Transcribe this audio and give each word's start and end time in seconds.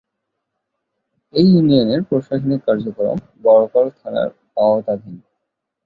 এ 1.33 1.41
ইউনিয়নের 1.45 2.01
প্রশাসনিক 2.03 2.61
কার্যক্রম 2.67 3.17
বরকল 3.43 3.85
থানার 3.97 4.29
আওতাধীন। 4.57 5.15